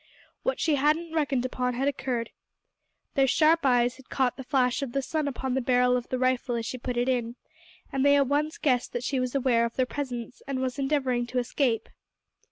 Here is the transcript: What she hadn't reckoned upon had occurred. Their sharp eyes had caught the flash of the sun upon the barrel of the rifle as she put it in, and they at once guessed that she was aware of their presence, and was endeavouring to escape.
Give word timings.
What 0.41 0.59
she 0.59 0.77
hadn't 0.77 1.13
reckoned 1.13 1.45
upon 1.45 1.75
had 1.75 1.87
occurred. 1.87 2.31
Their 3.13 3.27
sharp 3.27 3.59
eyes 3.67 3.97
had 3.97 4.09
caught 4.09 4.35
the 4.35 4.43
flash 4.43 4.81
of 4.81 4.93
the 4.93 5.01
sun 5.03 5.27
upon 5.27 5.53
the 5.53 5.61
barrel 5.61 5.95
of 5.95 6.09
the 6.09 6.17
rifle 6.17 6.55
as 6.55 6.65
she 6.65 6.79
put 6.79 6.97
it 6.97 7.07
in, 7.07 7.35
and 7.91 8.03
they 8.03 8.15
at 8.15 8.25
once 8.25 8.57
guessed 8.57 8.93
that 8.93 9.03
she 9.03 9.19
was 9.19 9.35
aware 9.35 9.63
of 9.63 9.75
their 9.75 9.85
presence, 9.85 10.41
and 10.47 10.59
was 10.59 10.79
endeavouring 10.79 11.27
to 11.27 11.37
escape. 11.37 11.87